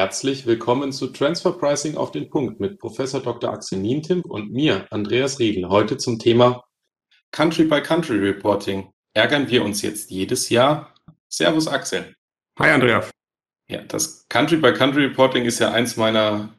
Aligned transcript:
Herzlich 0.00 0.46
willkommen 0.46 0.92
zu 0.92 1.08
Transfer 1.08 1.52
Pricing 1.52 1.98
auf 1.98 2.10
den 2.10 2.30
Punkt 2.30 2.58
mit 2.58 2.78
Professor 2.78 3.20
Dr. 3.20 3.52
Axel 3.52 3.80
Nientimp 3.80 4.24
und 4.24 4.50
mir, 4.50 4.90
Andreas 4.90 5.38
Riedel, 5.38 5.68
heute 5.68 5.98
zum 5.98 6.18
Thema 6.18 6.64
Country 7.32 7.64
by 7.64 7.82
Country 7.82 8.16
Reporting. 8.16 8.90
Ärgern 9.12 9.50
wir 9.50 9.62
uns 9.62 9.82
jetzt 9.82 10.10
jedes 10.10 10.48
Jahr? 10.48 10.94
Servus 11.28 11.68
Axel. 11.68 12.14
Hi 12.58 12.70
Andreas. 12.70 13.10
Ja, 13.68 13.82
das 13.82 14.26
Country 14.30 14.56
by 14.56 14.72
Country 14.72 15.04
Reporting 15.04 15.44
ist 15.44 15.58
ja 15.58 15.70
eins 15.70 15.98
meiner 15.98 16.58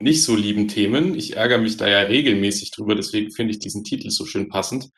nicht 0.00 0.24
so 0.24 0.34
lieben 0.34 0.66
Themen. 0.66 1.14
Ich 1.14 1.36
ärgere 1.36 1.58
mich 1.58 1.76
da 1.76 1.86
ja 1.86 2.00
regelmäßig 2.00 2.72
drüber, 2.72 2.96
deswegen 2.96 3.30
finde 3.30 3.52
ich 3.52 3.60
diesen 3.60 3.84
Titel 3.84 4.10
so 4.10 4.26
schön 4.26 4.48
passend. 4.48 4.90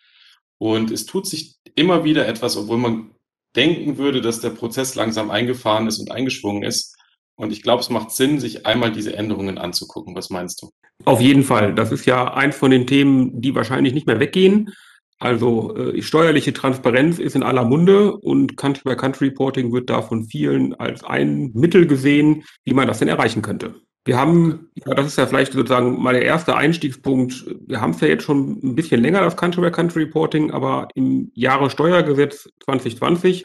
Und 0.57 0.91
es 0.91 1.05
tut 1.05 1.27
sich 1.27 1.57
immer 1.75 2.03
wieder 2.03 2.27
etwas, 2.27 2.57
obwohl 2.57 2.79
man 2.79 3.15
denken 3.55 3.99
würde, 3.99 4.23
dass 4.23 4.41
der 4.41 4.51
Prozess 4.51 4.95
langsam 4.95 5.31
eingefahren 5.31 5.87
ist 5.87 5.99
und 5.99 6.11
eingeschwungen 6.11 6.63
ist. 6.63 6.97
Und 7.37 7.53
ich 7.53 7.63
glaube, 7.63 7.81
es 7.81 7.91
macht 7.91 8.11
Sinn, 8.11 8.41
sich 8.41 8.67
einmal 8.67 8.93
diese 8.93 9.17
Änderungen 9.17 9.59
anzugucken. 9.59 10.15
Was 10.15 10.31
meinst 10.31 10.63
du? 10.63 10.71
Auf 11.05 11.21
jeden 11.21 11.43
Fall. 11.43 11.75
Das 11.75 11.91
ist 11.91 12.07
ja 12.07 12.33
eins 12.35 12.57
von 12.57 12.71
den 12.71 12.87
Themen, 12.87 13.41
die 13.41 13.55
wahrscheinlich 13.55 13.95
nicht 13.95 14.07
mehr 14.07 14.21
weggehen. 14.21 14.71
Also 15.19 15.77
äh, 15.77 16.03
steuerliche 16.03 16.53
Transparenz 16.53 17.21
ist 17.21 17.37
in 17.37 17.45
aller 17.45 17.65
Munde 17.65 18.17
und 18.17 18.57
Country-by-Country-Reporting 18.57 19.73
wird 19.73 19.89
da 19.89 20.03
von 20.03 20.25
vielen 20.25 20.75
als 20.75 21.05
ein 21.05 21.53
Mittel 21.55 21.87
gesehen, 21.87 22.43
wie 22.65 22.75
man 22.75 22.89
das 22.89 22.99
denn 22.99 23.09
erreichen 23.09 23.41
könnte. 23.41 23.75
Wir 24.05 24.19
haben, 24.19 24.71
ja, 24.75 24.95
das 24.95 25.07
ist 25.07 25.19
ja 25.19 25.27
vielleicht 25.27 25.53
sozusagen 25.53 26.03
mal 26.03 26.15
der 26.15 26.25
erste 26.25 26.57
Einstiegspunkt. 26.57 27.47
Wir 27.69 27.81
haben 27.81 27.93
es 27.93 28.01
ja 28.01 28.09
jetzt 28.09 28.25
schon 28.25 28.59
ein 28.65 28.75
bisschen 28.75 29.01
länger, 29.01 29.21
das 29.21 29.37
Country-by-Country-Reporting, 29.37 30.51
aber 30.51 30.89
im 30.97 31.31
Jahre 31.35 31.71
Steuergesetz 31.71 32.49
2020 32.65 33.45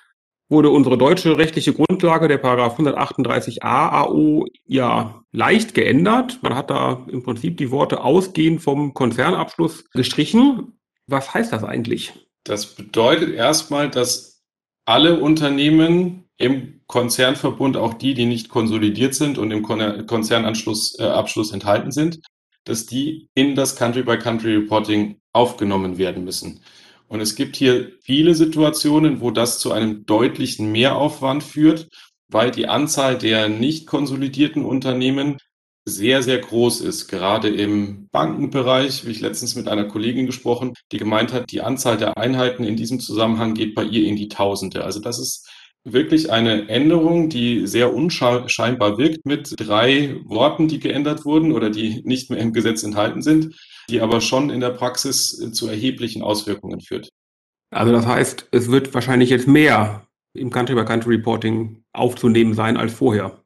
wurde 0.49 0.69
unsere 0.69 0.97
deutsche 0.97 1.37
rechtliche 1.37 1.73
Grundlage, 1.73 2.27
der 2.27 2.37
Paragraph 2.37 2.79
138a 2.79 3.59
AO, 3.61 4.45
ja 4.65 5.21
leicht 5.31 5.73
geändert. 5.73 6.39
Man 6.41 6.55
hat 6.55 6.69
da 6.69 7.05
im 7.09 7.23
Prinzip 7.23 7.57
die 7.57 7.71
Worte 7.71 8.03
ausgehend 8.03 8.61
vom 8.61 8.93
Konzernabschluss 8.93 9.89
gestrichen. 9.91 10.79
Was 11.07 11.33
heißt 11.33 11.51
das 11.51 11.63
eigentlich? 11.63 12.13
Das 12.43 12.65
bedeutet 12.65 13.33
erstmal, 13.33 13.89
dass 13.89 14.41
alle 14.85 15.19
Unternehmen 15.19 16.23
im 16.37 16.81
Konzernverbund, 16.87 17.75
auch 17.75 17.95
die, 17.95 18.13
die 18.13 18.25
nicht 18.25 18.49
konsolidiert 18.49 19.15
sind 19.15 19.37
und 19.37 19.51
im 19.51 19.63
Konzernabschluss 19.63 20.97
äh, 20.99 21.53
enthalten 21.53 21.91
sind, 21.91 22.21
dass 22.63 22.85
die 22.85 23.29
in 23.33 23.55
das 23.55 23.75
Country-by-Country-Reporting 23.75 25.19
aufgenommen 25.33 25.97
werden 25.97 26.23
müssen. 26.23 26.61
Und 27.07 27.21
es 27.21 27.35
gibt 27.35 27.55
hier 27.55 27.91
viele 28.01 28.35
Situationen, 28.35 29.21
wo 29.21 29.31
das 29.31 29.59
zu 29.59 29.71
einem 29.71 30.05
deutlichen 30.05 30.71
Mehraufwand 30.71 31.43
führt, 31.43 31.87
weil 32.29 32.51
die 32.51 32.67
Anzahl 32.67 33.17
der 33.17 33.47
nicht 33.47 33.87
konsolidierten 33.87 34.65
Unternehmen 34.65 35.37
sehr, 35.85 36.21
sehr 36.21 36.39
groß 36.39 36.81
ist, 36.81 37.07
gerade 37.07 37.47
im 37.47 38.09
Bankenbereich, 38.11 39.05
wie 39.05 39.11
ich 39.11 39.21
letztens 39.21 39.55
mit 39.55 39.69
einer 39.69 39.85
Kollegin 39.85 40.25
gesprochen, 40.25 40.73
die 40.91 40.97
gemeint 40.97 41.31
hat, 41.31 41.49
die 41.49 41.61
Anzahl 41.61 41.95
der 41.95 42.17
Einheiten 42.17 42.65
in 42.65 42.75
diesem 42.75 42.99
Zusammenhang 42.99 43.53
geht 43.53 43.73
bei 43.73 43.83
ihr 43.83 44.05
in 44.05 44.17
die 44.17 44.27
Tausende. 44.27 44.83
Also 44.83 44.99
das 44.99 45.17
ist 45.17 45.49
wirklich 45.85 46.29
eine 46.29 46.67
Änderung, 46.67 47.29
die 47.29 47.65
sehr 47.67 47.93
unscheinbar 47.93 48.97
wirkt 48.97 49.25
mit 49.25 49.55
drei 49.57 50.19
Worten, 50.25 50.67
die 50.67 50.79
geändert 50.79 51.23
wurden 51.23 51.53
oder 51.53 51.69
die 51.69 52.01
nicht 52.03 52.29
mehr 52.29 52.39
im 52.39 52.51
Gesetz 52.51 52.83
enthalten 52.83 53.21
sind, 53.21 53.55
die 53.89 54.01
aber 54.01 54.21
schon 54.21 54.49
in 54.49 54.59
der 54.59 54.71
Praxis 54.71 55.51
zu 55.53 55.67
erheblichen 55.67 56.21
Auswirkungen 56.21 56.81
führt. 56.81 57.09
Also 57.71 57.91
das 57.91 58.05
heißt, 58.05 58.47
es 58.51 58.71
wird 58.71 58.93
wahrscheinlich 58.93 59.29
jetzt 59.29 59.47
mehr 59.47 60.07
im 60.33 60.51
Country-by-Country-Reporting 60.51 61.83
aufzunehmen 61.93 62.53
sein 62.53 62.77
als 62.77 62.93
vorher. 62.93 63.43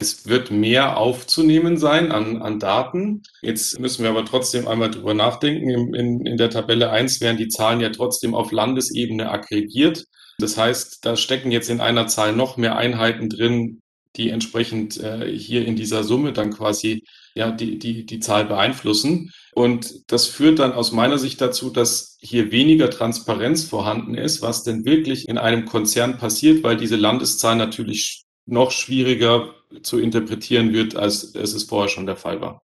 Es 0.00 0.28
wird 0.28 0.50
mehr 0.52 0.96
aufzunehmen 0.96 1.76
sein 1.76 2.12
an, 2.12 2.40
an 2.40 2.60
Daten. 2.60 3.22
Jetzt 3.42 3.80
müssen 3.80 4.04
wir 4.04 4.10
aber 4.10 4.24
trotzdem 4.24 4.68
einmal 4.68 4.90
drüber 4.90 5.12
nachdenken. 5.12 5.68
In, 5.70 5.94
in, 5.94 6.26
in 6.26 6.36
der 6.36 6.50
Tabelle 6.50 6.90
1 6.90 7.20
werden 7.20 7.36
die 7.36 7.48
Zahlen 7.48 7.80
ja 7.80 7.90
trotzdem 7.90 8.34
auf 8.34 8.52
Landesebene 8.52 9.28
aggregiert. 9.28 10.04
Das 10.38 10.56
heißt, 10.56 11.04
da 11.04 11.16
stecken 11.16 11.50
jetzt 11.50 11.68
in 11.68 11.80
einer 11.80 12.06
Zahl 12.06 12.32
noch 12.32 12.56
mehr 12.56 12.76
Einheiten 12.76 13.28
drin, 13.28 13.80
die 14.14 14.30
entsprechend 14.30 14.98
äh, 14.98 15.26
hier 15.36 15.66
in 15.66 15.74
dieser 15.74 16.04
Summe 16.04 16.32
dann 16.32 16.52
quasi 16.52 17.04
ja 17.38 17.50
die, 17.50 17.78
die, 17.78 18.04
die 18.04 18.20
Zahl 18.20 18.44
beeinflussen. 18.44 19.32
Und 19.54 20.12
das 20.12 20.26
führt 20.26 20.58
dann 20.58 20.72
aus 20.72 20.92
meiner 20.92 21.18
Sicht 21.18 21.40
dazu, 21.40 21.70
dass 21.70 22.18
hier 22.20 22.52
weniger 22.52 22.90
Transparenz 22.90 23.64
vorhanden 23.64 24.14
ist, 24.14 24.42
was 24.42 24.64
denn 24.64 24.84
wirklich 24.84 25.28
in 25.28 25.38
einem 25.38 25.64
Konzern 25.64 26.18
passiert, 26.18 26.62
weil 26.62 26.76
diese 26.76 26.96
Landeszahl 26.96 27.56
natürlich 27.56 28.24
noch 28.46 28.70
schwieriger 28.70 29.54
zu 29.82 29.98
interpretieren 29.98 30.72
wird, 30.72 30.96
als 30.96 31.34
es 31.34 31.64
vorher 31.64 31.88
schon 31.88 32.06
der 32.06 32.16
Fall 32.16 32.40
war. 32.40 32.62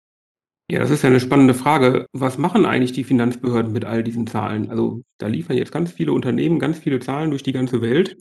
Ja, 0.67 0.79
das 0.79 0.89
ist 0.89 1.03
ja 1.03 1.09
eine 1.09 1.19
spannende 1.19 1.53
Frage. 1.53 2.07
Was 2.11 2.39
machen 2.39 2.65
eigentlich 2.65 2.91
die 2.91 3.03
Finanzbehörden 3.03 3.71
mit 3.71 3.85
all 3.85 4.03
diesen 4.03 4.25
Zahlen? 4.25 4.71
Also 4.71 5.03
da 5.19 5.27
liefern 5.27 5.57
jetzt 5.57 5.71
ganz 5.71 5.91
viele 5.91 6.11
Unternehmen 6.11 6.57
ganz 6.57 6.79
viele 6.79 6.99
Zahlen 6.99 7.29
durch 7.29 7.43
die 7.43 7.51
ganze 7.51 7.81
Welt. 7.81 8.17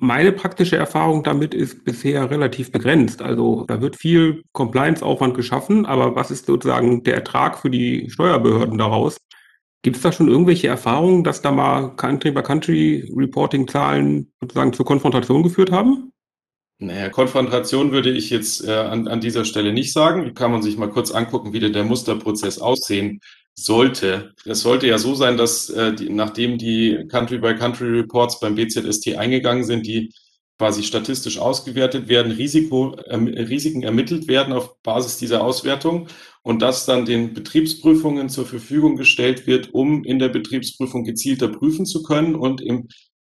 Meine 0.00 0.30
praktische 0.30 0.76
Erfahrung 0.76 1.24
damit 1.24 1.54
ist 1.54 1.84
bisher 1.84 2.30
relativ 2.30 2.70
begrenzt. 2.70 3.20
Also 3.20 3.64
da 3.66 3.80
wird 3.80 3.96
viel 3.96 4.44
Compliance-Aufwand 4.52 5.34
geschaffen, 5.34 5.86
aber 5.86 6.14
was 6.14 6.30
ist 6.30 6.46
sozusagen 6.46 7.02
der 7.02 7.16
Ertrag 7.16 7.58
für 7.58 7.68
die 7.68 8.08
Steuerbehörden 8.08 8.78
daraus? 8.78 9.16
Gibt 9.82 9.96
es 9.96 10.02
da 10.02 10.12
schon 10.12 10.28
irgendwelche 10.28 10.68
Erfahrungen, 10.68 11.24
dass 11.24 11.42
da 11.42 11.50
mal 11.50 11.96
Country-by-Country-Reporting-Zahlen 11.96 14.30
sozusagen 14.40 14.72
zur 14.72 14.86
Konfrontation 14.86 15.42
geführt 15.42 15.72
haben? 15.72 16.12
Naja, 16.80 17.08
Konfrontation 17.08 17.90
würde 17.90 18.12
ich 18.12 18.30
jetzt 18.30 18.64
äh, 18.64 18.72
an, 18.72 19.08
an 19.08 19.20
dieser 19.20 19.44
Stelle 19.44 19.72
nicht 19.72 19.92
sagen. 19.92 20.32
Kann 20.34 20.52
man 20.52 20.62
sich 20.62 20.76
mal 20.76 20.90
kurz 20.90 21.10
angucken, 21.10 21.52
wie 21.52 21.58
denn 21.58 21.72
der 21.72 21.82
Musterprozess 21.82 22.60
aussehen 22.60 23.18
sollte. 23.58 24.32
Es 24.44 24.60
sollte 24.60 24.86
ja 24.86 24.98
so 24.98 25.14
sein, 25.14 25.36
dass 25.36 25.68
äh, 25.70 25.92
die, 25.92 26.10
nachdem 26.10 26.58
die 26.58 27.06
Country-by-Country-Reports 27.08 28.40
beim 28.40 28.54
BZST 28.54 29.16
eingegangen 29.16 29.64
sind, 29.64 29.86
die 29.86 30.12
quasi 30.58 30.82
statistisch 30.82 31.38
ausgewertet 31.38 32.08
werden, 32.08 32.32
Risiko, 32.32 32.94
äh, 32.94 33.16
Risiken 33.16 33.82
ermittelt 33.82 34.28
werden 34.28 34.52
auf 34.52 34.80
Basis 34.82 35.18
dieser 35.18 35.42
Auswertung 35.42 36.08
und 36.42 36.62
das 36.62 36.86
dann 36.86 37.04
den 37.04 37.34
Betriebsprüfungen 37.34 38.28
zur 38.28 38.46
Verfügung 38.46 38.96
gestellt 38.96 39.46
wird, 39.46 39.74
um 39.74 40.04
in 40.04 40.18
der 40.18 40.28
Betriebsprüfung 40.28 41.04
gezielter 41.04 41.48
prüfen 41.48 41.84
zu 41.84 42.02
können 42.02 42.36
und 42.36 42.60
im 42.60 42.88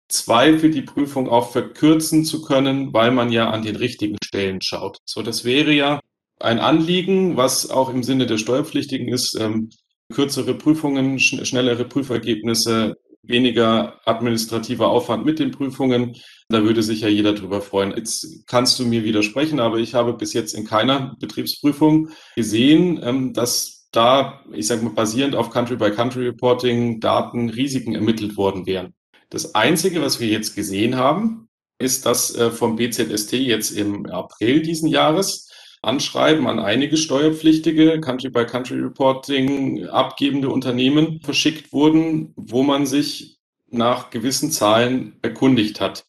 Zweifel 0.09 0.71
die 0.71 0.81
Prüfung 0.81 1.29
auch 1.29 1.51
verkürzen 1.51 2.23
zu 2.23 2.41
können, 2.41 2.93
weil 2.93 3.11
man 3.11 3.31
ja 3.31 3.49
an 3.49 3.61
den 3.61 3.75
richtigen 3.75 4.17
Stellen 4.23 4.59
schaut. 4.61 4.97
So, 5.05 5.21
das 5.21 5.43
wäre 5.43 5.71
ja 5.71 6.01
ein 6.39 6.59
Anliegen, 6.59 7.37
was 7.37 7.69
auch 7.69 7.89
im 7.89 8.03
Sinne 8.03 8.25
der 8.25 8.37
Steuerpflichtigen 8.37 9.07
ist, 9.09 9.35
ähm, 9.39 9.69
kürzere 10.13 10.53
Prüfungen, 10.53 11.19
schn 11.19 11.45
schnellere 11.45 11.85
Prüfergebnisse, 11.85 12.97
weniger 13.21 13.99
administrativer 14.05 14.87
Aufwand 14.87 15.25
mit 15.25 15.39
den 15.39 15.51
Prüfungen. 15.51 16.15
Da 16.49 16.63
würde 16.63 16.81
sich 16.83 17.01
ja 17.01 17.07
jeder 17.07 17.33
drüber 17.33 17.61
freuen. 17.61 17.93
Jetzt 17.95 18.47
kannst 18.47 18.79
du 18.79 18.85
mir 18.85 19.03
widersprechen, 19.03 19.59
aber 19.59 19.77
ich 19.77 19.93
habe 19.93 20.13
bis 20.13 20.33
jetzt 20.33 20.53
in 20.53 20.65
keiner 20.65 21.15
Betriebsprüfung 21.19 22.09
gesehen, 22.35 22.99
ähm, 23.03 23.33
dass 23.33 23.87
da, 23.91 24.43
ich 24.53 24.67
sage 24.67 24.83
mal, 24.83 24.93
basierend 24.93 25.35
auf 25.35 25.49
Country-by-Country-Reporting 25.49 26.99
Daten 26.99 27.49
Risiken 27.49 27.95
ermittelt 27.95 28.37
worden 28.37 28.65
wären. 28.65 28.93
Das 29.29 29.55
Einzige, 29.55 30.01
was 30.01 30.19
wir 30.19 30.27
jetzt 30.27 30.55
gesehen 30.55 30.95
haben, 30.95 31.49
ist, 31.79 32.05
dass 32.05 32.35
äh, 32.35 32.51
vom 32.51 32.75
BZST 32.75 33.33
jetzt 33.33 33.71
im 33.71 34.05
April 34.07 34.61
diesen 34.61 34.89
Jahres 34.89 35.49
Anschreiben 35.81 36.47
an 36.47 36.59
einige 36.59 36.97
steuerpflichtige 36.97 38.01
Country-by-Country-Reporting 38.01 39.87
abgebende 39.87 40.49
Unternehmen 40.49 41.21
verschickt 41.21 41.71
wurden, 41.71 42.33
wo 42.35 42.63
man 42.63 42.85
sich 42.85 43.37
nach 43.71 44.09
gewissen 44.09 44.51
Zahlen 44.51 45.17
erkundigt 45.21 45.79
hat. 45.79 46.05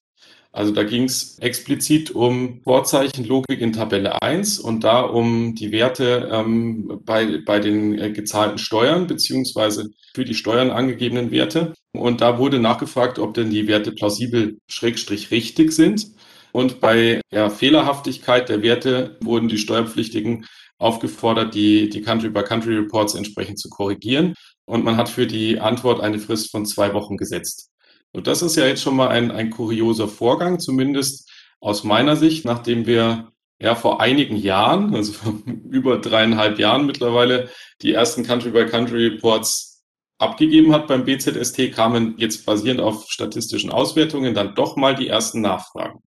Also 0.52 0.72
da 0.72 0.82
ging 0.82 1.04
es 1.04 1.38
explizit 1.38 2.10
um 2.10 2.60
Vorzeichenlogik 2.64 3.60
in 3.60 3.72
Tabelle 3.72 4.20
1 4.20 4.58
und 4.58 4.82
da 4.82 5.02
um 5.02 5.54
die 5.54 5.70
Werte 5.70 6.28
ähm, 6.32 7.00
bei, 7.04 7.38
bei 7.46 7.60
den 7.60 7.96
äh, 7.96 8.10
gezahlten 8.10 8.58
Steuern 8.58 9.06
beziehungsweise 9.06 9.90
für 10.12 10.24
die 10.24 10.34
Steuern 10.34 10.70
angegebenen 10.70 11.30
Werte. 11.30 11.74
Und 11.92 12.20
da 12.20 12.38
wurde 12.38 12.58
nachgefragt, 12.58 13.20
ob 13.20 13.34
denn 13.34 13.50
die 13.50 13.68
Werte 13.68 13.92
plausibel 13.92 14.58
schrägstrich 14.66 15.30
richtig 15.30 15.70
sind. 15.70 16.06
Und 16.52 16.80
bei 16.80 17.20
ja, 17.30 17.50
Fehlerhaftigkeit 17.50 18.48
der 18.48 18.62
Werte 18.62 19.18
wurden 19.22 19.48
die 19.48 19.58
Steuerpflichtigen 19.58 20.46
aufgefordert, 20.78 21.54
die, 21.54 21.88
die 21.90 22.02
Country-by-Country-Reports 22.02 23.14
entsprechend 23.14 23.58
zu 23.58 23.68
korrigieren. 23.68 24.34
Und 24.64 24.84
man 24.84 24.96
hat 24.96 25.08
für 25.08 25.26
die 25.26 25.60
Antwort 25.60 26.00
eine 26.00 26.18
Frist 26.18 26.50
von 26.50 26.64
zwei 26.64 26.94
Wochen 26.94 27.16
gesetzt. 27.16 27.70
Und 28.12 28.26
das 28.26 28.42
ist 28.42 28.56
ja 28.56 28.66
jetzt 28.66 28.82
schon 28.82 28.96
mal 28.96 29.08
ein, 29.08 29.30
ein 29.30 29.50
kurioser 29.50 30.08
Vorgang, 30.08 30.58
zumindest 30.58 31.30
aus 31.60 31.84
meiner 31.84 32.16
Sicht, 32.16 32.44
nachdem 32.44 32.86
wir 32.86 33.28
ja 33.60 33.74
vor 33.74 34.00
einigen 34.00 34.36
Jahren, 34.36 34.94
also 34.94 35.12
vor 35.12 35.34
über 35.70 35.98
dreieinhalb 35.98 36.58
Jahren 36.58 36.86
mittlerweile, 36.86 37.50
die 37.82 37.92
ersten 37.92 38.24
Country-by-Country-Reports 38.24 39.84
abgegeben 40.18 40.72
hat 40.72 40.86
beim 40.86 41.04
BZST, 41.04 41.72
kamen 41.72 42.14
jetzt 42.18 42.44
basierend 42.44 42.80
auf 42.80 43.10
statistischen 43.10 43.70
Auswertungen 43.70 44.34
dann 44.34 44.54
doch 44.54 44.76
mal 44.76 44.94
die 44.94 45.08
ersten 45.08 45.40
Nachfragen. 45.40 46.02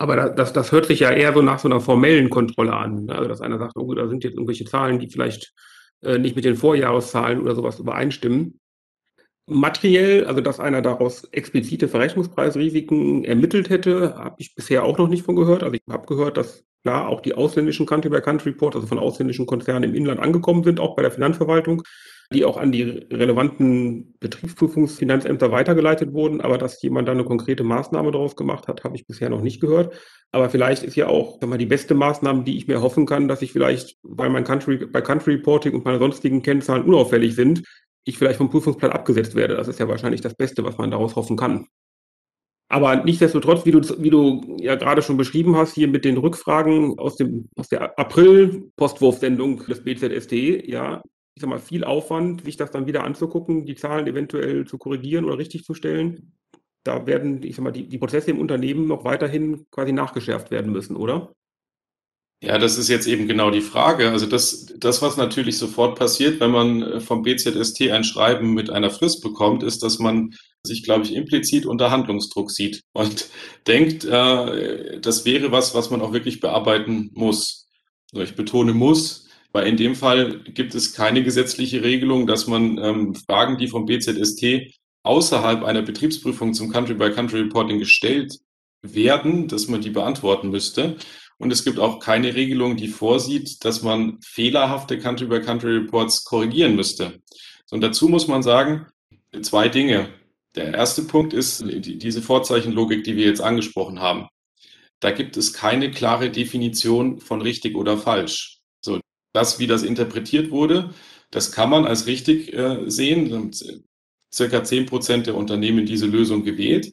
Aber 0.00 0.30
das, 0.30 0.54
das 0.54 0.72
hört 0.72 0.86
sich 0.86 1.00
ja 1.00 1.10
eher 1.10 1.34
so 1.34 1.42
nach 1.42 1.58
so 1.58 1.68
einer 1.68 1.78
formellen 1.78 2.30
Kontrolle 2.30 2.72
an. 2.72 3.04
Ne? 3.04 3.14
Also 3.14 3.28
dass 3.28 3.42
einer 3.42 3.58
sagt, 3.58 3.76
oh, 3.76 3.92
da 3.92 4.08
sind 4.08 4.24
jetzt 4.24 4.32
irgendwelche 4.32 4.64
Zahlen, 4.64 4.98
die 4.98 5.10
vielleicht 5.10 5.52
äh, 6.02 6.16
nicht 6.16 6.36
mit 6.36 6.46
den 6.46 6.56
Vorjahreszahlen 6.56 7.38
oder 7.38 7.54
sowas 7.54 7.78
übereinstimmen. 7.78 8.58
Materiell, 9.46 10.24
also 10.24 10.40
dass 10.40 10.58
einer 10.58 10.80
daraus 10.80 11.24
explizite 11.32 11.86
Verrechnungspreisrisiken 11.86 13.26
ermittelt 13.26 13.68
hätte, 13.68 14.14
habe 14.16 14.36
ich 14.38 14.54
bisher 14.54 14.84
auch 14.84 14.96
noch 14.96 15.08
nicht 15.08 15.22
von 15.22 15.36
gehört. 15.36 15.62
Also 15.62 15.74
ich 15.74 15.82
habe 15.90 16.06
gehört, 16.06 16.38
dass 16.38 16.64
klar 16.82 17.08
auch 17.08 17.20
die 17.20 17.34
ausländischen 17.34 17.86
Country-by-Country-Reports, 17.86 18.76
also 18.76 18.86
von 18.86 18.98
ausländischen 18.98 19.46
Konzernen 19.46 19.90
im 19.90 19.94
Inland 19.94 20.20
angekommen 20.20 20.64
sind, 20.64 20.80
auch 20.80 20.96
bei 20.96 21.02
der 21.02 21.10
Finanzverwaltung 21.10 21.82
die 22.32 22.44
auch 22.44 22.56
an 22.56 22.70
die 22.70 22.82
relevanten 22.82 24.14
Betriebsprüfungsfinanzämter 24.20 25.50
weitergeleitet 25.50 26.12
wurden. 26.12 26.40
Aber 26.40 26.58
dass 26.58 26.80
jemand 26.80 27.08
da 27.08 27.12
eine 27.12 27.24
konkrete 27.24 27.64
Maßnahme 27.64 28.12
daraus 28.12 28.36
gemacht 28.36 28.68
hat, 28.68 28.84
habe 28.84 28.94
ich 28.94 29.06
bisher 29.06 29.30
noch 29.30 29.40
nicht 29.40 29.60
gehört. 29.60 29.94
Aber 30.30 30.48
vielleicht 30.48 30.84
ist 30.84 30.94
ja 30.94 31.08
auch 31.08 31.38
sag 31.40 31.50
mal, 31.50 31.58
die 31.58 31.66
beste 31.66 31.94
Maßnahme, 31.94 32.44
die 32.44 32.56
ich 32.56 32.68
mir 32.68 32.82
hoffen 32.82 33.04
kann, 33.04 33.26
dass 33.26 33.42
ich 33.42 33.52
vielleicht, 33.52 33.98
weil 34.02 34.30
mein 34.30 34.44
Country, 34.44 34.86
bei 34.86 35.00
Country 35.00 35.34
Reporting 35.34 35.74
und 35.74 35.84
meine 35.84 35.98
sonstigen 35.98 36.42
Kennzahlen 36.42 36.84
unauffällig 36.84 37.34
sind, 37.34 37.64
ich 38.04 38.16
vielleicht 38.16 38.38
vom 38.38 38.48
Prüfungsplan 38.48 38.92
abgesetzt 38.92 39.34
werde. 39.34 39.56
Das 39.56 39.66
ist 39.66 39.80
ja 39.80 39.88
wahrscheinlich 39.88 40.20
das 40.20 40.34
Beste, 40.34 40.62
was 40.62 40.78
man 40.78 40.92
daraus 40.92 41.16
hoffen 41.16 41.36
kann. 41.36 41.66
Aber 42.72 43.02
nichtsdestotrotz, 43.02 43.66
wie 43.66 43.72
du, 43.72 43.80
wie 44.00 44.10
du 44.10 44.56
ja 44.60 44.76
gerade 44.76 45.02
schon 45.02 45.16
beschrieben 45.16 45.56
hast, 45.56 45.74
hier 45.74 45.88
mit 45.88 46.04
den 46.04 46.16
Rückfragen 46.16 46.96
aus, 47.00 47.16
dem, 47.16 47.48
aus 47.56 47.68
der 47.68 47.98
April-Postwurfsendung 47.98 49.66
des 49.66 49.82
BZST, 49.82 50.68
ja, 50.68 51.02
ich 51.34 51.40
sag 51.40 51.50
mal, 51.50 51.58
viel 51.58 51.82
Aufwand, 51.82 52.44
sich 52.44 52.56
das 52.56 52.70
dann 52.70 52.86
wieder 52.86 53.02
anzugucken, 53.02 53.66
die 53.66 53.74
Zahlen 53.74 54.06
eventuell 54.06 54.66
zu 54.66 54.78
korrigieren 54.78 55.24
oder 55.24 55.38
richtig 55.38 55.64
zu 55.64 55.74
stellen. 55.74 56.36
Da 56.84 57.08
werden, 57.08 57.42
ich 57.42 57.56
sag 57.56 57.64
mal, 57.64 57.72
die, 57.72 57.88
die 57.88 57.98
Prozesse 57.98 58.30
im 58.30 58.38
Unternehmen 58.38 58.86
noch 58.86 59.04
weiterhin 59.04 59.66
quasi 59.72 59.90
nachgeschärft 59.92 60.52
werden 60.52 60.70
müssen, 60.70 60.94
oder? 60.94 61.32
Ja, 62.42 62.56
das 62.56 62.78
ist 62.78 62.88
jetzt 62.88 63.06
eben 63.06 63.28
genau 63.28 63.50
die 63.50 63.60
Frage. 63.60 64.10
Also 64.10 64.24
das, 64.24 64.72
das, 64.78 65.02
was 65.02 65.18
natürlich 65.18 65.58
sofort 65.58 65.98
passiert, 65.98 66.40
wenn 66.40 66.50
man 66.50 66.82
äh, 66.82 67.00
vom 67.00 67.22
BZST 67.22 67.90
ein 67.90 68.02
Schreiben 68.02 68.54
mit 68.54 68.70
einer 68.70 68.90
Frist 68.90 69.22
bekommt, 69.22 69.62
ist, 69.62 69.82
dass 69.82 69.98
man 69.98 70.34
sich, 70.62 70.82
glaube 70.82 71.04
ich, 71.04 71.14
implizit 71.14 71.66
unter 71.66 71.90
Handlungsdruck 71.90 72.50
sieht 72.50 72.80
und 72.94 73.28
denkt, 73.66 74.04
äh, 74.04 75.00
das 75.00 75.26
wäre 75.26 75.52
was, 75.52 75.74
was 75.74 75.90
man 75.90 76.00
auch 76.00 76.12
wirklich 76.14 76.40
bearbeiten 76.40 77.10
muss. 77.12 77.68
Also 78.12 78.24
ich 78.24 78.36
betone 78.36 78.72
muss, 78.72 79.28
weil 79.52 79.66
in 79.66 79.76
dem 79.76 79.94
Fall 79.94 80.40
gibt 80.44 80.74
es 80.74 80.94
keine 80.94 81.22
gesetzliche 81.22 81.82
Regelung, 81.82 82.26
dass 82.26 82.46
man 82.46 82.78
ähm, 82.78 83.14
Fragen, 83.14 83.58
die 83.58 83.68
vom 83.68 83.84
BZST 83.84 84.72
außerhalb 85.02 85.62
einer 85.62 85.82
Betriebsprüfung 85.82 86.54
zum 86.54 86.70
Country-by-Country-Reporting 86.70 87.78
gestellt 87.78 88.38
werden, 88.82 89.46
dass 89.48 89.68
man 89.68 89.82
die 89.82 89.90
beantworten 89.90 90.48
müsste. 90.50 90.96
Und 91.40 91.52
es 91.52 91.64
gibt 91.64 91.78
auch 91.80 91.98
keine 91.98 92.34
Regelung, 92.34 92.76
die 92.76 92.88
vorsieht, 92.88 93.64
dass 93.64 93.82
man 93.82 94.18
fehlerhafte 94.22 94.98
Country-by-Country-Reports 94.98 96.24
korrigieren 96.24 96.76
müsste. 96.76 97.20
Und 97.70 97.80
dazu 97.80 98.08
muss 98.08 98.28
man 98.28 98.42
sagen, 98.42 98.86
zwei 99.42 99.68
Dinge. 99.68 100.10
Der 100.54 100.74
erste 100.74 101.02
Punkt 101.02 101.32
ist 101.32 101.62
die, 101.62 101.98
diese 101.98 102.22
Vorzeichenlogik, 102.22 103.04
die 103.04 103.16
wir 103.16 103.26
jetzt 103.26 103.40
angesprochen 103.40 104.00
haben. 104.00 104.28
Da 105.00 105.10
gibt 105.10 105.36
es 105.36 105.52
keine 105.52 105.90
klare 105.90 106.30
Definition 106.30 107.20
von 107.20 107.42
richtig 107.42 107.76
oder 107.76 107.96
falsch 107.96 108.60
das, 109.32 109.58
wie 109.58 109.66
das 109.66 109.82
interpretiert 109.82 110.50
wurde, 110.50 110.90
das 111.30 111.52
kann 111.52 111.70
man 111.70 111.84
als 111.84 112.06
richtig 112.06 112.52
äh, 112.52 112.90
sehen. 112.90 113.52
Circa 114.32 114.62
zehn 114.62 114.86
Prozent 114.86 115.26
der 115.26 115.34
Unternehmen 115.34 115.86
diese 115.86 116.06
Lösung 116.06 116.44
gewählt, 116.44 116.92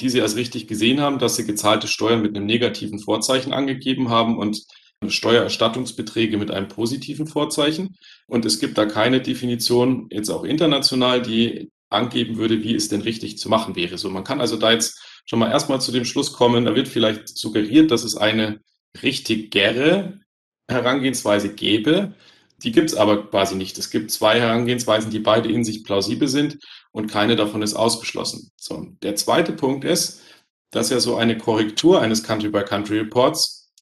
die 0.00 0.08
sie 0.08 0.20
als 0.20 0.36
richtig 0.36 0.66
gesehen 0.66 1.00
haben, 1.00 1.18
dass 1.18 1.36
sie 1.36 1.46
gezahlte 1.46 1.86
Steuern 1.86 2.22
mit 2.22 2.36
einem 2.36 2.46
negativen 2.46 2.98
Vorzeichen 2.98 3.52
angegeben 3.52 4.08
haben 4.08 4.38
und 4.38 4.64
Steuererstattungsbeträge 5.06 6.38
mit 6.38 6.50
einem 6.50 6.68
positiven 6.68 7.26
Vorzeichen. 7.26 7.96
Und 8.26 8.44
es 8.44 8.58
gibt 8.58 8.78
da 8.78 8.86
keine 8.86 9.20
Definition, 9.20 10.08
jetzt 10.10 10.30
auch 10.30 10.44
international, 10.44 11.20
die 11.22 11.70
angeben 11.90 12.36
würde, 12.38 12.62
wie 12.62 12.74
es 12.74 12.88
denn 12.88 13.02
richtig 13.02 13.38
zu 13.38 13.48
machen 13.48 13.76
wäre. 13.76 13.98
So, 13.98 14.10
man 14.10 14.24
kann 14.24 14.40
also 14.40 14.56
da 14.56 14.72
jetzt 14.72 14.98
schon 15.26 15.38
mal 15.38 15.50
erstmal 15.50 15.80
zu 15.80 15.92
dem 15.92 16.04
Schluss 16.04 16.32
kommen, 16.32 16.64
da 16.64 16.74
wird 16.74 16.88
vielleicht 16.88 17.28
suggeriert, 17.28 17.90
dass 17.90 18.04
es 18.04 18.16
eine 18.16 18.60
richtigere 19.02 20.20
Herangehensweise 20.68 21.54
gäbe. 21.54 22.14
Die 22.62 22.72
gibt 22.72 22.90
es 22.90 22.96
aber 22.96 23.28
quasi 23.28 23.56
nicht. 23.56 23.76
Es 23.78 23.90
gibt 23.90 24.10
zwei 24.10 24.40
Herangehensweisen, 24.40 25.10
die 25.10 25.18
beide 25.18 25.50
in 25.50 25.64
sich 25.64 25.84
plausibel 25.84 26.28
sind 26.28 26.58
und 26.94 27.08
keine 27.08 27.34
davon 27.34 27.60
ist 27.60 27.74
ausgeschlossen. 27.74 28.52
So, 28.56 28.86
der 29.02 29.16
zweite 29.16 29.52
Punkt 29.52 29.84
ist, 29.84 30.22
dass 30.70 30.90
ja 30.90 31.00
so 31.00 31.16
eine 31.16 31.36
Korrektur 31.36 32.00
eines 32.00 32.22
Country-by-Country-Reports 32.22 33.72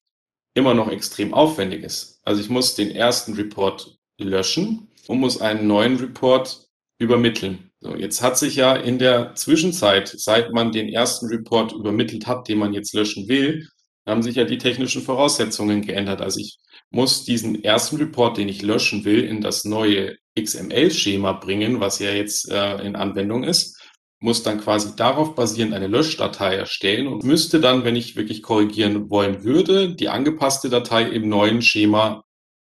immer 0.55 0.73
noch 0.73 0.89
extrem 0.89 1.33
aufwendig 1.33 1.83
ist. 1.83 2.19
Also 2.23 2.41
ich 2.41 2.49
muss 2.49 2.73
den 2.73 2.89
ersten 2.89 3.33
Report 3.35 3.97
löschen 4.17 4.87
und 5.07 5.19
muss 5.19 5.39
einen 5.39 5.67
neuen 5.67 5.97
Report 5.97 6.67
übermitteln. 6.97 7.69
So, 7.81 7.95
jetzt 7.95 8.23
hat 8.23 8.37
sich 8.37 8.55
ja 8.55 8.75
in 8.75 8.97
der 8.97 9.35
Zwischenzeit, 9.35 10.07
seit 10.07 10.51
man 10.51 10.71
den 10.71 10.89
ersten 10.89 11.27
Report 11.27 11.71
übermittelt 11.71 12.25
hat, 12.25 12.47
den 12.47 12.57
man 12.57 12.73
jetzt 12.73 12.95
löschen 12.95 13.27
will, 13.27 13.67
haben 14.07 14.23
sich 14.23 14.35
ja 14.35 14.45
die 14.45 14.57
technischen 14.57 15.03
Voraussetzungen 15.03 15.83
geändert. 15.83 16.21
Also 16.21 16.39
ich 16.39 16.57
muss 16.93 17.25
diesen 17.25 17.63
ersten 17.63 17.97
Report, 17.97 18.37
den 18.37 18.47
ich 18.47 18.61
löschen 18.61 19.03
will, 19.03 19.23
in 19.23 19.41
das 19.41 19.65
neue 19.65 20.15
XML-Schema 20.39 21.33
bringen, 21.33 21.79
was 21.79 21.99
ja 21.99 22.11
jetzt 22.11 22.49
äh, 22.51 22.77
in 22.85 22.95
Anwendung 22.95 23.43
ist, 23.43 23.79
muss 24.19 24.43
dann 24.43 24.61
quasi 24.61 24.95
darauf 24.95 25.35
basierend 25.35 25.73
eine 25.73 25.87
Löschdatei 25.87 26.55
erstellen 26.55 27.07
und 27.07 27.23
müsste 27.23 27.59
dann, 27.59 27.83
wenn 27.83 27.95
ich 27.95 28.15
wirklich 28.15 28.41
korrigieren 28.41 29.09
wollen 29.09 29.43
würde, 29.43 29.93
die 29.93 30.07
angepasste 30.07 30.69
Datei 30.69 31.03
im 31.03 31.27
neuen 31.27 31.61
Schema 31.61 32.23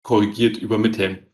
korrigiert 0.02 0.58
übermitteln. 0.58 1.26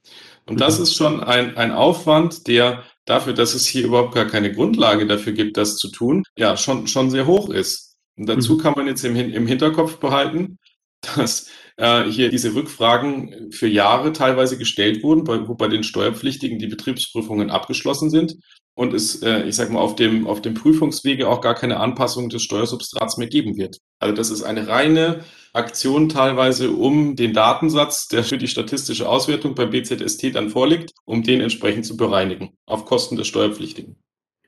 Und 0.47 0.61
das 0.61 0.79
mhm. 0.79 0.85
ist 0.85 0.95
schon 0.95 1.23
ein, 1.23 1.57
ein 1.57 1.73
Aufwand, 1.73 2.47
der 2.47 2.85
dafür, 3.05 3.33
dass 3.33 3.55
es 3.55 3.67
hier 3.67 3.85
überhaupt 3.85 4.15
gar 4.15 4.27
keine 4.27 4.53
Grundlage 4.53 5.07
dafür 5.07 5.33
gibt, 5.33 5.57
das 5.57 5.77
zu 5.77 5.91
tun, 5.91 6.23
ja, 6.37 6.57
schon, 6.57 6.87
schon 6.87 7.11
sehr 7.11 7.27
hoch 7.27 7.51
ist. 7.51 7.97
Und 8.17 8.27
dazu 8.27 8.55
mhm. 8.55 8.59
kann 8.59 8.75
man 8.77 8.87
jetzt 8.87 9.05
im, 9.05 9.17
im 9.17 9.47
Hinterkopf 9.47 9.99
behalten, 9.99 10.59
dass 11.01 11.49
äh, 11.77 12.05
hier 12.05 12.31
diese 12.31 12.55
Rückfragen 12.55 13.53
für 13.53 13.69
Jahre 13.69 14.13
teilweise 14.13 14.59
gestellt 14.59 15.03
wurden, 15.03 15.25
bei, 15.25 15.47
wo 15.47 15.55
bei 15.55 15.69
den 15.69 15.83
Steuerpflichtigen 15.83 16.59
die 16.59 16.67
Betriebsprüfungen 16.67 17.51
abgeschlossen 17.51 18.11
sind 18.11 18.37
und 18.75 18.93
es, 18.93 19.23
äh, 19.23 19.43
ich 19.43 19.57
sage 19.57 19.73
mal, 19.73 19.81
auf 19.81 19.97
dem, 19.97 20.27
auf 20.27 20.43
dem 20.43 20.55
Prüfungswege 20.55 21.29
auch 21.29 21.41
gar 21.41 21.55
keine 21.55 21.81
Anpassung 21.81 22.29
des 22.29 22.43
Steuersubstrats 22.43 23.17
mehr 23.17 23.29
geben 23.29 23.57
wird. 23.57 23.79
Also 23.99 24.15
das 24.15 24.31
ist 24.31 24.43
eine 24.43 24.69
reine 24.69 25.25
Aktion 25.53 26.11
teilweise, 26.11 26.71
um 26.71 27.17
den 27.17 27.33
Datensatz, 27.33 28.09
der 28.09 28.23
für 28.23 28.37
die 28.37 28.49
statistische 28.49 29.09
Auswertung 29.09 29.55
beim 29.55 29.71
BZST 29.71 30.35
dann 30.35 30.51
vorliegt, 30.51 30.93
um 31.07 31.23
den 31.23 31.41
entsprechend 31.41 31.87
zu 31.87 31.97
bereinigen, 31.97 32.57
auf 32.67 32.85
Kosten 32.85 33.17
des 33.17 33.27
Steuerpflichtigen. 33.27 33.97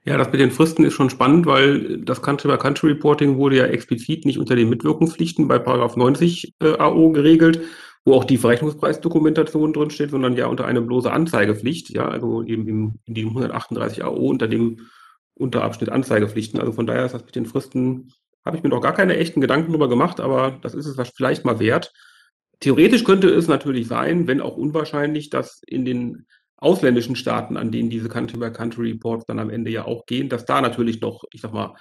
Ja, 0.08 0.16
das 0.16 0.32
mit 0.32 0.40
den 0.40 0.50
Fristen 0.50 0.86
ist 0.86 0.94
schon 0.94 1.10
spannend, 1.10 1.44
weil 1.44 1.98
das 1.98 2.22
Country-by-Country-Reporting 2.22 3.36
wurde 3.36 3.58
ja 3.58 3.66
explizit 3.66 4.24
nicht 4.24 4.38
unter 4.38 4.56
den 4.56 4.70
Mitwirkungspflichten 4.70 5.46
bei 5.48 5.58
Paragraph 5.58 5.96
90 5.96 6.54
äh, 6.62 6.78
AO 6.78 7.10
geregelt, 7.12 7.60
wo 8.06 8.14
auch 8.14 8.24
die 8.24 8.38
Verrechnungspreisdokumentation 8.38 9.74
drinsteht, 9.74 10.10
sondern 10.10 10.34
ja 10.34 10.46
unter 10.46 10.64
eine 10.64 10.80
bloße 10.80 11.12
Anzeigepflicht, 11.12 11.90
ja, 11.90 12.08
also 12.08 12.42
eben 12.42 12.98
in 13.04 13.14
dem 13.14 13.28
138 13.28 14.02
AO 14.02 14.14
unter 14.14 14.48
dem 14.48 14.88
Unterabschnitt 15.34 15.90
Anzeigepflichten. 15.90 16.58
Also 16.58 16.72
von 16.72 16.86
daher 16.86 17.04
ist 17.04 17.12
das 17.12 17.26
mit 17.26 17.36
den 17.36 17.44
Fristen, 17.44 18.10
habe 18.46 18.56
ich 18.56 18.62
mir 18.62 18.70
noch 18.70 18.80
gar 18.80 18.94
keine 18.94 19.18
echten 19.18 19.42
Gedanken 19.42 19.72
drüber 19.72 19.90
gemacht, 19.90 20.20
aber 20.20 20.58
das 20.62 20.72
ist 20.72 20.86
es 20.86 21.10
vielleicht 21.14 21.44
mal 21.44 21.60
wert. 21.60 21.92
Theoretisch 22.60 23.04
könnte 23.04 23.28
es 23.28 23.46
natürlich 23.46 23.88
sein, 23.88 24.26
wenn 24.26 24.40
auch 24.40 24.56
unwahrscheinlich, 24.56 25.28
dass 25.28 25.60
in 25.66 25.84
den 25.84 26.24
ausländischen 26.58 27.16
Staaten, 27.16 27.56
an 27.56 27.70
denen 27.70 27.90
diese 27.90 28.08
Country-by-Country-Reports 28.08 29.24
dann 29.26 29.38
am 29.38 29.50
Ende 29.50 29.70
ja 29.70 29.84
auch 29.84 30.06
gehen, 30.06 30.28
dass 30.28 30.44
da 30.44 30.60
natürlich 30.60 31.00
noch, 31.00 31.24
ich 31.32 31.40
sag 31.40 31.52
mal, 31.52 31.74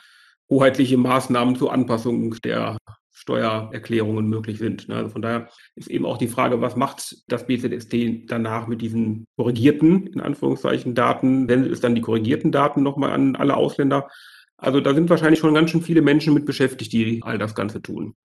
hoheitliche 0.49 0.97
Maßnahmen 0.97 1.55
zur 1.55 1.73
Anpassung 1.73 2.35
der 2.43 2.77
Steuererklärungen 3.11 4.27
möglich 4.27 4.59
sind. 4.59 4.87
Ne? 4.87 4.95
Also 4.95 5.09
von 5.09 5.23
daher 5.23 5.49
ist 5.75 5.89
eben 5.89 6.05
auch 6.05 6.19
die 6.19 6.27
Frage, 6.27 6.61
was 6.61 6.75
macht 6.75 7.17
das 7.27 7.47
BZST 7.47 8.29
danach 8.29 8.67
mit 8.67 8.81
diesen 8.81 9.25
korrigierten, 9.35 10.05
in 10.07 10.21
Anführungszeichen, 10.21 10.93
Daten? 10.93 11.47
Sendet 11.49 11.71
es 11.71 11.81
dann 11.81 11.95
die 11.95 12.01
korrigierten 12.01 12.51
Daten 12.51 12.83
nochmal 12.83 13.11
an 13.11 13.35
alle 13.35 13.57
Ausländer? 13.57 14.07
Also 14.55 14.81
da 14.81 14.93
sind 14.93 15.09
wahrscheinlich 15.09 15.39
schon 15.39 15.55
ganz 15.55 15.71
schön 15.71 15.81
viele 15.81 16.03
Menschen 16.03 16.33
mit 16.35 16.45
beschäftigt, 16.45 16.93
die 16.93 17.21
all 17.23 17.39
das 17.39 17.55
Ganze 17.55 17.81
tun. 17.81 18.15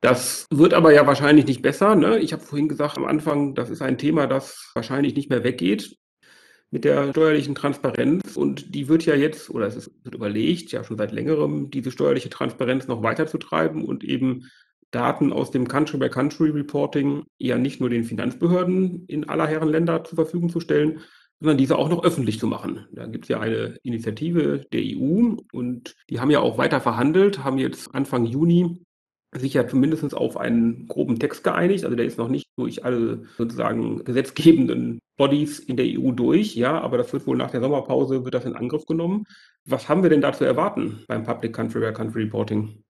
Das 0.00 0.46
wird 0.50 0.74
aber 0.74 0.92
ja 0.92 1.06
wahrscheinlich 1.06 1.46
nicht 1.46 1.62
besser. 1.62 1.96
Ne? 1.96 2.18
Ich 2.20 2.32
habe 2.32 2.42
vorhin 2.42 2.68
gesagt 2.68 2.96
am 2.96 3.04
Anfang, 3.04 3.54
das 3.54 3.68
ist 3.68 3.82
ein 3.82 3.98
Thema, 3.98 4.26
das 4.26 4.70
wahrscheinlich 4.74 5.14
nicht 5.14 5.28
mehr 5.28 5.42
weggeht 5.42 5.96
mit 6.70 6.84
der 6.84 7.10
steuerlichen 7.10 7.54
Transparenz. 7.54 8.36
Und 8.36 8.74
die 8.74 8.88
wird 8.88 9.06
ja 9.06 9.14
jetzt, 9.14 9.50
oder 9.50 9.66
es 9.66 9.90
wird 10.04 10.14
überlegt, 10.14 10.70
ja 10.70 10.84
schon 10.84 10.98
seit 10.98 11.12
längerem, 11.12 11.70
diese 11.70 11.90
steuerliche 11.90 12.30
Transparenz 12.30 12.86
noch 12.86 13.02
weiterzutreiben 13.02 13.84
und 13.84 14.04
eben 14.04 14.48
Daten 14.90 15.32
aus 15.32 15.50
dem 15.50 15.66
Country-by-Country-Reporting 15.66 17.24
ja 17.38 17.58
nicht 17.58 17.80
nur 17.80 17.90
den 17.90 18.04
Finanzbehörden 18.04 19.04
in 19.06 19.28
aller 19.28 19.46
Herren 19.46 19.68
Länder 19.68 20.04
zur 20.04 20.16
Verfügung 20.16 20.48
zu 20.48 20.60
stellen, 20.60 21.00
sondern 21.40 21.58
diese 21.58 21.76
auch 21.76 21.88
noch 21.88 22.04
öffentlich 22.04 22.38
zu 22.38 22.46
machen. 22.46 22.86
Da 22.92 23.06
gibt 23.06 23.24
es 23.24 23.28
ja 23.28 23.40
eine 23.40 23.76
Initiative 23.82 24.64
der 24.72 24.80
EU 24.80 25.36
und 25.52 25.94
die 26.08 26.20
haben 26.20 26.30
ja 26.30 26.40
auch 26.40 26.58
weiter 26.58 26.80
verhandelt, 26.80 27.44
haben 27.44 27.58
jetzt 27.58 27.94
Anfang 27.94 28.24
Juni 28.24 28.84
sich 29.32 29.54
ja 29.54 29.68
zumindest 29.68 30.14
auf 30.14 30.36
einen 30.36 30.86
groben 30.86 31.18
Text 31.18 31.44
geeinigt. 31.44 31.84
Also 31.84 31.96
der 31.96 32.06
ist 32.06 32.18
noch 32.18 32.28
nicht 32.28 32.46
durch 32.56 32.84
alle 32.84 33.24
sozusagen 33.36 34.04
gesetzgebenden 34.04 35.00
Bodies 35.16 35.58
in 35.58 35.76
der 35.76 35.86
EU 35.86 36.12
durch, 36.12 36.54
ja, 36.54 36.80
aber 36.80 36.96
das 36.96 37.12
wird 37.12 37.26
wohl 37.26 37.36
nach 37.36 37.50
der 37.50 37.60
Sommerpause, 37.60 38.24
wird 38.24 38.34
das 38.34 38.44
in 38.44 38.56
Angriff 38.56 38.86
genommen. 38.86 39.24
Was 39.64 39.88
haben 39.88 40.02
wir 40.02 40.10
denn 40.10 40.20
da 40.20 40.32
zu 40.32 40.44
erwarten 40.44 41.04
beim 41.08 41.24
Public 41.24 41.52
Country 41.52 41.80
by 41.80 41.92
Country 41.92 42.22
Reporting? 42.22 42.82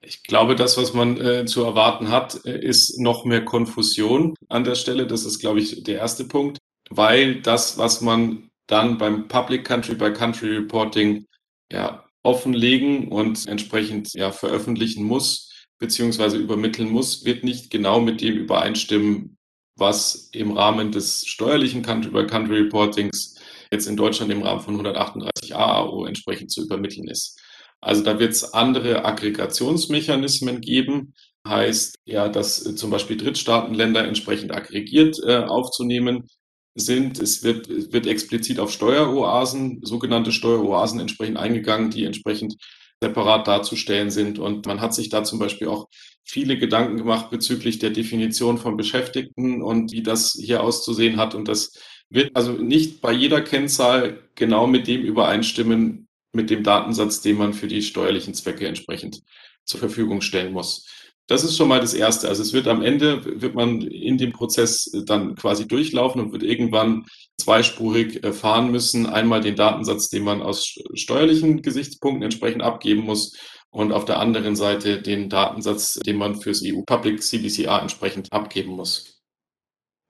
Ich 0.00 0.22
glaube, 0.22 0.54
das, 0.54 0.76
was 0.76 0.94
man 0.94 1.20
äh, 1.20 1.44
zu 1.46 1.64
erwarten 1.64 2.10
hat, 2.10 2.44
äh, 2.44 2.58
ist 2.58 3.00
noch 3.00 3.24
mehr 3.24 3.44
Konfusion 3.44 4.34
an 4.48 4.64
der 4.64 4.74
Stelle. 4.74 5.06
Das 5.06 5.24
ist, 5.24 5.38
glaube 5.38 5.60
ich, 5.60 5.82
der 5.82 5.98
erste 5.98 6.24
Punkt, 6.24 6.58
weil 6.90 7.40
das, 7.40 7.78
was 7.78 8.00
man 8.00 8.50
dann 8.66 8.98
beim 8.98 9.28
Public 9.28 9.64
Country 9.64 9.94
by 9.94 10.12
Country 10.12 10.56
Reporting 10.56 11.26
ja 11.72 12.04
offenlegen 12.22 13.08
und 13.08 13.46
entsprechend 13.46 14.12
ja 14.14 14.30
veröffentlichen 14.30 15.04
muss, 15.04 15.53
beziehungsweise 15.84 16.38
übermitteln 16.38 16.88
muss, 16.88 17.26
wird 17.26 17.44
nicht 17.44 17.70
genau 17.70 18.00
mit 18.00 18.22
dem 18.22 18.38
übereinstimmen, 18.38 19.36
was 19.76 20.30
im 20.32 20.52
Rahmen 20.52 20.92
des 20.92 21.26
steuerlichen 21.26 21.82
Country-by-Country-Reportings 21.82 23.34
jetzt 23.70 23.86
in 23.86 23.98
Deutschland 23.98 24.32
im 24.32 24.42
Rahmen 24.42 24.62
von 24.62 24.74
138 24.76 25.54
AAO 25.54 26.06
entsprechend 26.06 26.50
zu 26.50 26.62
übermitteln 26.62 27.06
ist. 27.06 27.38
Also 27.82 28.02
da 28.02 28.18
wird 28.18 28.32
es 28.32 28.54
andere 28.54 29.04
Aggregationsmechanismen 29.04 30.62
geben, 30.62 31.12
heißt 31.46 31.96
ja, 32.06 32.30
dass 32.30 32.64
äh, 32.64 32.74
zum 32.76 32.90
Beispiel 32.90 33.18
Drittstaatenländer 33.18 34.08
entsprechend 34.08 34.52
aggregiert 34.52 35.18
äh, 35.22 35.36
aufzunehmen 35.36 36.30
sind. 36.74 37.18
Es 37.18 37.42
wird, 37.42 37.68
es 37.68 37.92
wird 37.92 38.06
explizit 38.06 38.58
auf 38.58 38.72
Steueroasen, 38.72 39.80
sogenannte 39.82 40.32
Steueroasen 40.32 40.98
entsprechend 40.98 41.36
eingegangen, 41.36 41.90
die 41.90 42.04
entsprechend 42.04 42.56
separat 43.04 43.46
darzustellen 43.46 44.10
sind. 44.10 44.38
Und 44.38 44.66
man 44.66 44.80
hat 44.80 44.94
sich 44.94 45.08
da 45.08 45.24
zum 45.24 45.38
Beispiel 45.38 45.68
auch 45.68 45.88
viele 46.24 46.58
Gedanken 46.58 46.96
gemacht 46.96 47.30
bezüglich 47.30 47.78
der 47.78 47.90
Definition 47.90 48.58
von 48.58 48.76
Beschäftigten 48.76 49.62
und 49.62 49.92
wie 49.92 50.02
das 50.02 50.32
hier 50.32 50.62
auszusehen 50.62 51.18
hat. 51.18 51.34
Und 51.34 51.48
das 51.48 51.78
wird 52.08 52.34
also 52.34 52.52
nicht 52.52 53.00
bei 53.00 53.12
jeder 53.12 53.42
Kennzahl 53.42 54.20
genau 54.34 54.66
mit 54.66 54.86
dem 54.86 55.02
übereinstimmen, 55.02 56.08
mit 56.32 56.50
dem 56.50 56.62
Datensatz, 56.62 57.20
den 57.20 57.36
man 57.36 57.52
für 57.52 57.68
die 57.68 57.82
steuerlichen 57.82 58.34
Zwecke 58.34 58.66
entsprechend 58.66 59.22
zur 59.64 59.80
Verfügung 59.80 60.20
stellen 60.20 60.52
muss. 60.52 60.88
Das 61.26 61.42
ist 61.42 61.56
schon 61.56 61.68
mal 61.68 61.80
das 61.80 61.94
Erste. 61.94 62.28
Also 62.28 62.42
es 62.42 62.52
wird 62.52 62.68
am 62.68 62.82
Ende, 62.82 63.40
wird 63.40 63.54
man 63.54 63.80
in 63.80 64.18
dem 64.18 64.32
Prozess 64.32 64.90
dann 65.06 65.34
quasi 65.36 65.66
durchlaufen 65.66 66.20
und 66.20 66.32
wird 66.32 66.42
irgendwann 66.42 67.06
zweispurig 67.38 68.22
äh, 68.22 68.32
fahren 68.32 68.70
müssen. 68.70 69.06
Einmal 69.06 69.40
den 69.40 69.56
Datensatz, 69.56 70.08
den 70.10 70.24
man 70.24 70.42
aus 70.42 70.74
steuerlichen 70.94 71.62
Gesichtspunkten 71.62 72.22
entsprechend 72.22 72.62
abgeben 72.62 73.02
muss 73.02 73.36
und 73.70 73.92
auf 73.92 74.04
der 74.04 74.20
anderen 74.20 74.54
Seite 74.54 75.00
den 75.00 75.30
Datensatz, 75.30 75.94
den 75.94 76.16
man 76.16 76.36
fürs 76.36 76.62
EU 76.64 76.82
Public 76.82 77.22
CBCA 77.22 77.80
entsprechend 77.80 78.32
abgeben 78.32 78.72
muss. 78.72 79.22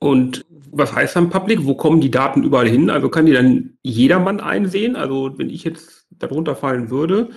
Und 0.01 0.45
was 0.71 0.93
heißt 0.93 1.17
dann 1.17 1.31
Public? 1.31 1.65
Wo 1.65 1.75
kommen 1.77 2.01
die 2.01 2.11
Daten 2.11 2.43
überall 2.43 2.69
hin? 2.69 2.91
Also 2.91 3.09
kann 3.09 3.25
die 3.25 3.33
dann 3.33 3.79
jedermann 3.83 4.41
einsehen? 4.41 4.97
Also 4.97 5.33
wenn 5.39 5.49
ich 5.49 5.65
jetzt 5.65 6.07
darunter 6.11 6.57
fallen 6.57 6.91
würde, 6.91 7.31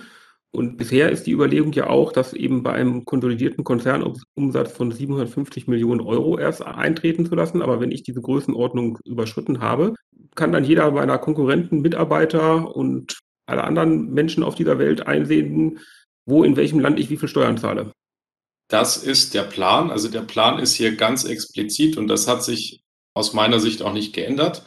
und 0.58 0.76
bisher 0.76 1.10
ist 1.10 1.28
die 1.28 1.30
Überlegung 1.30 1.72
ja 1.72 1.86
auch, 1.86 2.10
dass 2.10 2.32
eben 2.32 2.64
bei 2.64 2.72
einem 2.72 3.04
konsolidierten 3.04 3.62
Konzernumsatz 3.62 4.72
von 4.72 4.90
750 4.90 5.68
Millionen 5.68 6.00
Euro 6.00 6.36
erst 6.36 6.66
eintreten 6.66 7.26
zu 7.26 7.36
lassen. 7.36 7.62
Aber 7.62 7.80
wenn 7.80 7.92
ich 7.92 8.02
diese 8.02 8.20
Größenordnung 8.20 8.98
überschritten 9.04 9.60
habe, 9.60 9.94
kann 10.34 10.50
dann 10.50 10.64
jeder 10.64 10.90
meiner 10.90 11.18
Konkurrenten, 11.18 11.80
Mitarbeiter 11.80 12.74
und 12.74 13.20
alle 13.46 13.62
anderen 13.62 14.12
Menschen 14.12 14.42
auf 14.42 14.56
dieser 14.56 14.80
Welt 14.80 15.06
einsehen, 15.06 15.78
wo 16.26 16.42
in 16.42 16.56
welchem 16.56 16.80
Land 16.80 16.98
ich 16.98 17.08
wie 17.08 17.16
viel 17.18 17.28
Steuern 17.28 17.56
zahle. 17.56 17.92
Das 18.68 18.96
ist 18.96 19.34
der 19.34 19.44
Plan. 19.44 19.92
Also 19.92 20.08
der 20.08 20.22
Plan 20.22 20.58
ist 20.58 20.74
hier 20.74 20.96
ganz 20.96 21.22
explizit 21.22 21.96
und 21.96 22.08
das 22.08 22.26
hat 22.26 22.42
sich 22.42 22.80
aus 23.14 23.32
meiner 23.32 23.60
Sicht 23.60 23.80
auch 23.80 23.92
nicht 23.92 24.12
geändert, 24.12 24.64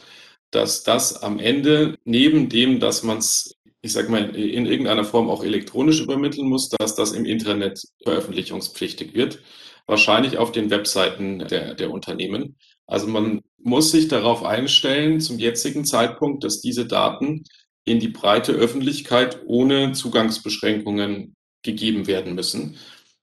dass 0.52 0.84
das 0.84 1.22
am 1.22 1.38
Ende 1.38 1.98
neben 2.06 2.48
dem, 2.48 2.80
dass 2.80 3.04
man 3.04 3.18
es 3.18 3.58
ich 3.82 3.94
sag 3.94 4.10
mal, 4.10 4.36
in 4.36 4.66
irgendeiner 4.66 5.04
Form 5.04 5.30
auch 5.30 5.44
elektronisch 5.44 6.02
übermitteln 6.02 6.48
muss, 6.48 6.70
dass 6.70 6.96
das 6.96 7.14
im 7.14 7.26
Internet 7.26 7.82
veröffentlichungspflichtig 8.04 9.16
wird. 9.16 9.40
Wahrscheinlich 9.88 10.38
auf 10.38 10.52
den 10.52 10.70
Webseiten 10.70 11.40
der, 11.40 11.74
der 11.74 11.92
Unternehmen. 11.92 12.58
Also 12.86 13.08
man 13.08 13.42
muss 13.58 13.92
sich 13.92 14.08
darauf 14.08 14.44
einstellen, 14.44 15.20
zum 15.20 15.40
jetzigen 15.40 15.86
Zeitpunkt, 15.86 16.44
dass 16.44 16.62
diese 16.62 16.86
Daten 16.86 17.44
in 17.84 18.00
die 18.00 18.10
breite 18.10 18.52
Öffentlichkeit 18.52 19.42
ohne 19.46 19.94
Zugangsbeschränkungen 19.94 21.36
gegeben 21.64 22.06
werden 22.06 22.36
müssen. 22.36 22.78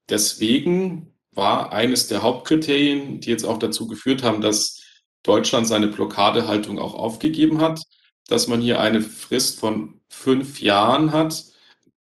Deswegen 0.08 1.14
war 1.32 1.72
eines 1.72 2.08
der 2.08 2.22
Hauptkriterien, 2.22 3.20
die 3.20 3.30
jetzt 3.30 3.44
auch 3.44 3.58
dazu 3.58 3.86
geführt 3.86 4.24
haben, 4.24 4.40
dass 4.40 4.82
Deutschland 5.22 5.68
seine 5.68 5.88
Blockadehaltung 5.88 6.78
auch 6.78 6.94
aufgegeben 6.94 7.60
hat, 7.60 7.80
dass 8.28 8.46
man 8.46 8.60
hier 8.60 8.80
eine 8.80 9.00
Frist 9.00 9.58
von 9.58 10.00
fünf 10.08 10.60
Jahren 10.60 11.12
hat, 11.12 11.44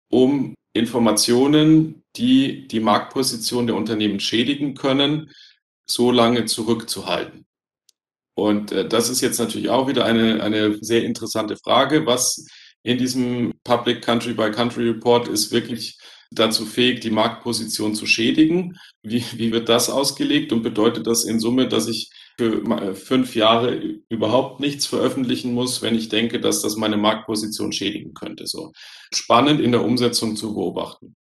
um 0.09 0.53
Informationen, 0.73 2.03
die 2.15 2.67
die 2.67 2.79
Marktposition 2.79 3.65
der 3.65 3.75
Unternehmen 3.75 4.19
schädigen 4.19 4.75
können, 4.75 5.31
so 5.89 6.11
lange 6.11 6.45
zurückzuhalten. 6.45 7.45
Und 8.35 8.71
äh, 8.71 8.87
das 8.87 9.09
ist 9.09 9.21
jetzt 9.21 9.39
natürlich 9.39 9.69
auch 9.69 9.87
wieder 9.87 10.05
eine, 10.05 10.43
eine 10.43 10.77
sehr 10.83 11.03
interessante 11.03 11.57
Frage. 11.57 12.05
Was 12.05 12.45
in 12.83 12.97
diesem 12.97 13.53
Public 13.63 14.03
Country 14.03 14.33
by 14.33 14.51
Country 14.51 14.89
Report 14.89 15.27
ist 15.27 15.51
wirklich 15.51 15.97
dazu 16.29 16.65
fähig, 16.65 16.99
die 16.99 17.09
Marktposition 17.09 17.95
zu 17.95 18.05
schädigen? 18.05 18.77
Wie, 19.01 19.23
wie 19.33 19.51
wird 19.51 19.69
das 19.69 19.89
ausgelegt 19.89 20.51
und 20.51 20.61
bedeutet 20.61 21.07
das 21.07 21.23
in 21.23 21.39
Summe, 21.39 21.67
dass 21.67 21.87
ich 21.87 22.11
für 22.37 22.63
äh, 22.63 22.93
fünf 22.93 23.35
Jahre 23.35 23.79
überhaupt 24.09 24.59
nichts 24.59 24.85
veröffentlichen 24.85 25.53
muss, 25.53 25.81
wenn 25.81 25.95
ich 25.95 26.09
denke, 26.09 26.39
dass 26.39 26.61
das 26.61 26.77
meine 26.77 26.97
Marktposition 26.97 27.71
schädigen 27.71 28.13
könnte. 28.13 28.45
So 28.45 28.71
spannend 29.13 29.59
in 29.59 29.71
der 29.71 29.83
Umsetzung 29.83 30.35
zu 30.35 30.53
beobachten. 30.53 31.15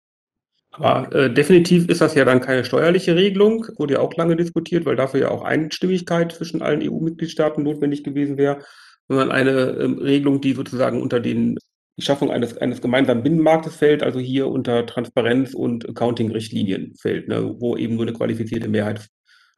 Aber 0.72 1.14
äh, 1.16 1.34
definitiv 1.34 1.88
ist 1.88 2.02
das 2.02 2.16
ja 2.16 2.26
dann 2.26 2.42
keine 2.42 2.66
steuerliche 2.66 3.16
Regelung, 3.16 3.66
wurde 3.78 3.94
ja 3.94 4.00
auch 4.02 4.14
lange 4.16 4.36
diskutiert, 4.36 4.86
weil 4.86 4.98
dafür 4.98 5.22
ja 5.22 5.32
auch 5.32 5.44
Einstimmigkeit 5.44 6.34
zwischen 6.34 6.62
allen 6.62 6.82
EU-Mitgliedstaaten 6.82 7.64
notwendig 7.64 8.04
gewesen 8.04 8.38
wäre, 8.38 8.60
sondern 9.08 9.32
eine 9.32 9.52
ähm, 9.52 10.00
Regelung, 10.00 10.42
die 10.42 10.54
sozusagen 10.54 11.02
unter 11.02 11.22
den 11.22 11.58
die 11.98 12.04
Schaffung 12.04 12.30
eines, 12.30 12.58
eines 12.58 12.82
gemeinsamen 12.82 13.24
Binnenmarktes 13.24 13.78
fällt, 13.78 14.04
also 14.04 14.20
hier 14.20 14.48
unter 14.48 14.86
Transparenz- 14.86 15.54
und 15.54 15.88
Accounting-Richtlinien 15.88 16.94
fällt, 17.00 17.30
ne, 17.30 17.56
wo 17.58 17.78
eben 17.78 17.96
nur 17.96 18.04
eine 18.04 18.12
qualifizierte 18.12 18.68
Mehrheit 18.68 19.08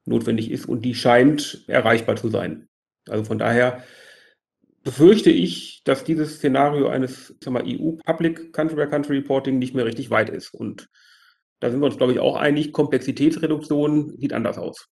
notwendig 0.08 0.52
ist 0.52 0.68
und 0.68 0.84
die 0.84 0.96
scheint 0.96 1.64
erreichbar 1.68 2.16
zu 2.16 2.30
sein. 2.30 2.68
Also 3.08 3.24
von 3.24 3.38
daher 3.38 3.84
befürchte 4.84 5.30
ich, 5.30 5.82
dass 5.84 6.04
dieses 6.04 6.38
Szenario 6.38 6.88
eines 6.88 7.36
EU 7.46 7.92
Public 8.06 8.54
Country 8.54 8.76
by 8.76 8.88
Country 8.88 9.18
Reporting 9.18 9.60
nicht 9.60 9.76
mehr 9.76 9.86
richtig 9.86 10.10
weit 10.10 10.30
ist. 10.30 10.54
Und 10.54 10.88
da 11.60 11.70
sind 11.70 11.82
wir 11.82 11.88
uns, 11.88 11.98
glaube 11.98 12.14
ich, 12.14 12.20
auch 12.20 12.36
einig, 12.36 12.72
Komplexitätsreduktion 12.72 14.18
sieht 14.18 14.34
anders 14.34 14.58
aus. 14.58 14.88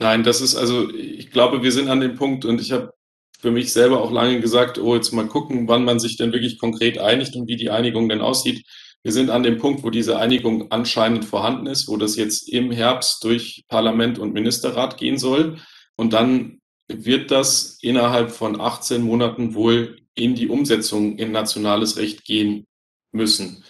Nein, 0.00 0.24
das 0.24 0.40
ist 0.40 0.56
also, 0.56 0.92
ich 0.92 1.30
glaube, 1.30 1.62
wir 1.62 1.72
sind 1.72 1.88
an 1.88 2.00
dem 2.00 2.16
Punkt 2.16 2.44
und 2.44 2.60
ich 2.60 2.72
habe 2.72 2.92
für 3.38 3.50
mich 3.50 3.72
selber 3.72 4.02
auch 4.02 4.10
lange 4.10 4.40
gesagt, 4.40 4.78
oh, 4.78 4.94
jetzt 4.94 5.12
mal 5.12 5.28
gucken, 5.28 5.68
wann 5.68 5.84
man 5.84 5.98
sich 5.98 6.16
denn 6.16 6.32
wirklich 6.32 6.58
konkret 6.58 6.98
einigt 6.98 7.36
und 7.36 7.46
wie 7.46 7.56
die 7.56 7.70
Einigung 7.70 8.08
denn 8.08 8.20
aussieht. 8.20 8.66
Wir 9.04 9.12
sind 9.12 9.30
an 9.30 9.42
dem 9.42 9.58
Punkt, 9.58 9.84
wo 9.84 9.90
diese 9.90 10.18
Einigung 10.18 10.72
anscheinend 10.72 11.26
vorhanden 11.26 11.66
ist, 11.66 11.88
wo 11.88 11.96
das 11.98 12.16
jetzt 12.16 12.48
im 12.48 12.72
Herbst 12.72 13.22
durch 13.22 13.64
Parlament 13.68 14.18
und 14.18 14.32
Ministerrat 14.32 14.96
gehen 14.96 15.18
soll. 15.18 15.58
Und 15.94 16.14
dann 16.14 16.60
wird 16.88 17.30
das 17.30 17.78
innerhalb 17.82 18.32
von 18.32 18.60
18 18.60 19.02
Monaten 19.02 19.54
wohl 19.54 19.98
in 20.14 20.34
die 20.34 20.48
Umsetzung 20.48 21.18
in 21.18 21.32
nationales 21.32 21.98
Recht 21.98 22.24
gehen 22.24 22.66
müssen. 23.12 23.62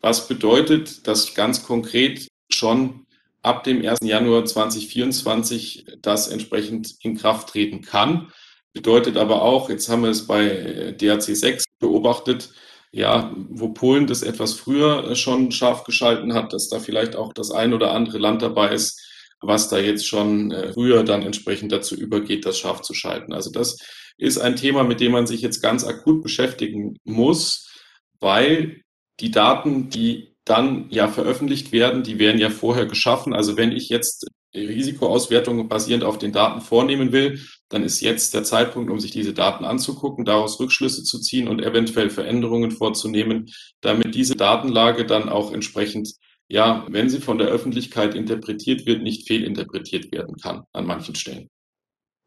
Was 0.00 0.26
bedeutet, 0.26 1.06
dass 1.06 1.34
ganz 1.34 1.64
konkret 1.64 2.26
schon 2.50 3.06
ab 3.42 3.64
dem 3.64 3.86
1. 3.86 4.00
Januar 4.02 4.44
2024 4.44 5.86
das 6.02 6.28
entsprechend 6.28 6.96
in 7.00 7.16
Kraft 7.16 7.50
treten 7.50 7.80
kann. 7.82 8.32
Bedeutet 8.72 9.16
aber 9.16 9.42
auch, 9.42 9.70
jetzt 9.70 9.88
haben 9.88 10.02
wir 10.02 10.10
es 10.10 10.26
bei 10.26 10.94
DRC 11.00 11.36
6 11.36 11.64
beobachtet, 11.78 12.50
ja, 12.92 13.34
wo 13.48 13.68
Polen 13.68 14.06
das 14.06 14.22
etwas 14.22 14.54
früher 14.54 15.10
äh, 15.10 15.16
schon 15.16 15.52
scharf 15.52 15.84
geschalten 15.84 16.34
hat, 16.34 16.52
dass 16.52 16.68
da 16.68 16.80
vielleicht 16.80 17.16
auch 17.16 17.32
das 17.32 17.50
ein 17.50 17.72
oder 17.72 17.92
andere 17.92 18.18
Land 18.18 18.42
dabei 18.42 18.72
ist, 18.72 19.00
was 19.40 19.68
da 19.68 19.78
jetzt 19.78 20.06
schon 20.06 20.50
äh, 20.50 20.72
früher 20.72 21.04
dann 21.04 21.22
entsprechend 21.22 21.72
dazu 21.72 21.94
übergeht, 21.94 22.44
das 22.46 22.58
scharf 22.58 22.82
zu 22.82 22.94
schalten. 22.94 23.32
Also 23.32 23.50
das 23.50 23.78
ist 24.18 24.38
ein 24.38 24.56
Thema, 24.56 24.84
mit 24.84 25.00
dem 25.00 25.12
man 25.12 25.26
sich 25.26 25.40
jetzt 25.40 25.62
ganz 25.62 25.84
akut 25.84 26.22
beschäftigen 26.22 26.98
muss, 27.04 27.70
weil 28.18 28.82
die 29.20 29.30
Daten, 29.30 29.88
die 29.88 30.36
dann 30.44 30.86
ja 30.90 31.08
veröffentlicht 31.08 31.72
werden, 31.72 32.02
die 32.02 32.18
werden 32.18 32.40
ja 32.40 32.50
vorher 32.50 32.86
geschaffen. 32.86 33.34
Also 33.34 33.56
wenn 33.56 33.72
ich 33.72 33.88
jetzt 33.88 34.26
Risikoauswertungen 34.54 35.68
basierend 35.68 36.04
auf 36.04 36.18
den 36.18 36.32
Daten 36.32 36.60
vornehmen 36.60 37.12
will, 37.12 37.40
dann 37.68 37.84
ist 37.84 38.00
jetzt 38.00 38.34
der 38.34 38.42
Zeitpunkt, 38.42 38.90
um 38.90 38.98
sich 38.98 39.12
diese 39.12 39.32
Daten 39.32 39.64
anzugucken, 39.64 40.24
daraus 40.24 40.58
Rückschlüsse 40.58 41.04
zu 41.04 41.20
ziehen 41.20 41.48
und 41.48 41.62
eventuell 41.62 42.10
Veränderungen 42.10 42.72
vorzunehmen, 42.72 43.50
damit 43.80 44.14
diese 44.14 44.34
Datenlage 44.34 45.06
dann 45.06 45.28
auch 45.28 45.52
entsprechend 45.52 46.16
ja, 46.50 46.84
wenn 46.88 47.08
sie 47.08 47.20
von 47.20 47.38
der 47.38 47.46
Öffentlichkeit 47.46 48.16
interpretiert 48.16 48.84
wird, 48.84 49.02
nicht 49.02 49.28
fehlinterpretiert 49.28 50.10
werden 50.10 50.36
kann 50.36 50.64
an 50.72 50.84
manchen 50.84 51.14
Stellen. 51.14 51.48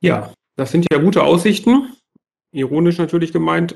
Ja, 0.01 0.33
das 0.55 0.71
sind 0.71 0.87
ja 0.91 0.99
gute 0.99 1.23
Aussichten, 1.23 1.93
ironisch 2.53 2.97
natürlich 2.97 3.33
gemeint, 3.33 3.75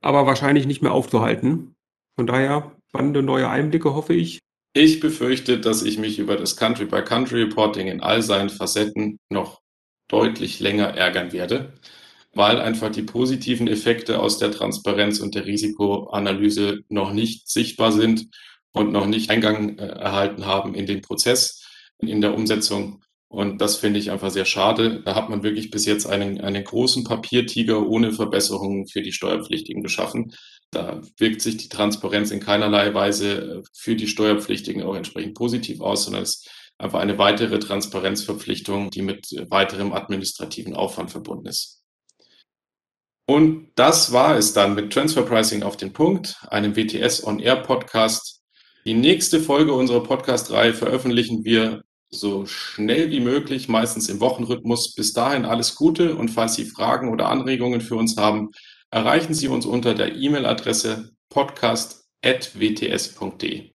aber 0.00 0.24
wahrscheinlich 0.24 0.66
nicht 0.66 0.82
mehr 0.82 0.92
aufzuhalten. 0.92 1.74
Von 2.14 2.28
daher 2.28 2.76
spannende 2.88 3.22
neue 3.22 3.48
Einblicke, 3.48 3.92
hoffe 3.92 4.14
ich. 4.14 4.38
Ich 4.72 5.00
befürchte, 5.00 5.58
dass 5.58 5.82
ich 5.82 5.98
mich 5.98 6.18
über 6.18 6.36
das 6.36 6.56
Country-by-Country-Reporting 6.56 7.88
in 7.88 8.00
all 8.00 8.22
seinen 8.22 8.50
Facetten 8.50 9.18
noch 9.30 9.60
deutlich 10.08 10.60
länger 10.60 10.88
ärgern 10.96 11.32
werde, 11.32 11.74
weil 12.34 12.60
einfach 12.60 12.90
die 12.90 13.02
positiven 13.02 13.66
Effekte 13.66 14.20
aus 14.20 14.38
der 14.38 14.52
Transparenz 14.52 15.20
und 15.20 15.34
der 15.34 15.46
Risikoanalyse 15.46 16.80
noch 16.88 17.12
nicht 17.12 17.48
sichtbar 17.48 17.92
sind 17.92 18.28
und 18.72 18.92
noch 18.92 19.06
nicht 19.06 19.30
Eingang 19.30 19.78
äh, 19.78 19.86
erhalten 19.86 20.46
haben 20.46 20.74
in 20.74 20.86
den 20.86 21.00
Prozess, 21.00 21.64
in 21.98 22.20
der 22.20 22.34
Umsetzung. 22.34 23.02
Und 23.28 23.60
das 23.60 23.76
finde 23.76 23.98
ich 23.98 24.10
einfach 24.10 24.30
sehr 24.30 24.46
schade. 24.46 25.02
Da 25.04 25.14
hat 25.14 25.28
man 25.28 25.42
wirklich 25.42 25.70
bis 25.70 25.84
jetzt 25.84 26.06
einen, 26.06 26.40
einen 26.40 26.64
großen 26.64 27.04
Papiertiger 27.04 27.86
ohne 27.86 28.12
Verbesserungen 28.12 28.86
für 28.86 29.02
die 29.02 29.12
Steuerpflichtigen 29.12 29.82
geschaffen. 29.82 30.32
Da 30.70 31.00
wirkt 31.16 31.40
sich 31.40 31.56
die 31.56 31.68
Transparenz 31.68 32.30
in 32.30 32.40
keinerlei 32.40 32.92
Weise 32.92 33.60
äh, 33.60 33.62
für 33.72 33.96
die 33.96 34.06
Steuerpflichtigen 34.06 34.82
auch 34.82 34.94
entsprechend 34.94 35.34
positiv 35.34 35.80
aus, 35.80 36.04
sondern 36.04 36.22
es 36.22 36.36
ist 36.36 36.50
einfach 36.78 37.00
eine 37.00 37.18
weitere 37.18 37.58
Transparenzverpflichtung, 37.58 38.90
die 38.90 39.02
mit 39.02 39.28
weiterem 39.48 39.92
administrativen 39.92 40.74
Aufwand 40.74 41.10
verbunden 41.10 41.46
ist. 41.46 41.82
Und 43.26 43.72
das 43.74 44.12
war 44.12 44.36
es 44.36 44.54
dann 44.54 44.74
mit 44.74 44.92
Transfer 44.92 45.22
Pricing 45.22 45.62
auf 45.62 45.76
den 45.76 45.92
Punkt, 45.92 46.36
einem 46.48 46.76
WTS 46.76 47.24
On 47.24 47.40
Air 47.40 47.56
Podcast. 47.56 48.40
Die 48.86 48.94
nächste 48.94 49.40
Folge 49.40 49.74
unserer 49.74 50.02
Podcast-Reihe 50.02 50.72
veröffentlichen 50.72 51.44
wir 51.44 51.82
so 52.10 52.46
schnell 52.46 53.10
wie 53.10 53.20
möglich, 53.20 53.68
meistens 53.68 54.08
im 54.08 54.20
Wochenrhythmus. 54.20 54.94
Bis 54.94 55.12
dahin 55.12 55.44
alles 55.44 55.74
Gute 55.74 56.14
und 56.14 56.30
falls 56.30 56.54
Sie 56.54 56.64
Fragen 56.64 57.12
oder 57.12 57.28
Anregungen 57.28 57.82
für 57.82 57.96
uns 57.96 58.16
haben, 58.16 58.50
erreichen 58.90 59.34
Sie 59.34 59.48
uns 59.48 59.66
unter 59.66 59.94
der 59.94 60.14
E-Mail-Adresse 60.14 61.16
podcast.wts.de. 61.30 63.72